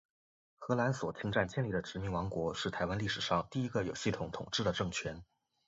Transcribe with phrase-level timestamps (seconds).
[0.57, 5.23] 荷兰所侵占建立的殖民王国，是台湾历史上第一个有系统统治的政权。